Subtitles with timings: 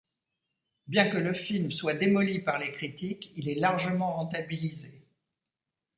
[0.87, 5.05] Bien que le film soit démoli par les critiques, il est largement rentabilisé.